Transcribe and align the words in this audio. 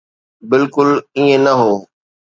بلڪل 0.49 0.89
ائين 1.17 1.39
نه 1.45 1.53
هو. 1.59 1.73